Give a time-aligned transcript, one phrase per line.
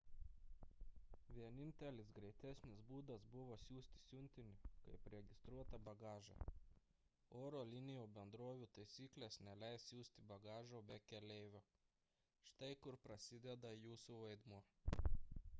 [1.39, 4.55] vienintelis greitesnis būdas buvo siųsti siuntinį
[4.87, 6.39] kaip registruotą bagažą
[7.43, 11.63] oro linijų bendrovių taisyklės neleis siųsti bagažo be keleivio
[12.51, 14.63] štai kur prasideda jūsų vaidmuo